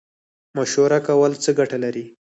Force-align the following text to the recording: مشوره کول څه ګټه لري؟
مشوره 0.57 0.99
کول 1.07 1.31
څه 1.43 1.49
ګټه 1.59 1.77
لري؟ 1.83 2.05